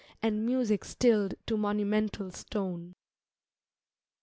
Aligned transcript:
And 0.23 0.47
music 0.47 0.83
stilled 0.83 1.35
to 1.45 1.55
monumental 1.55 2.31
stone. 2.31 2.95